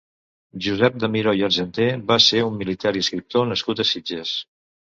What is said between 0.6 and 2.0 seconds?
Josep de Miró i Argenter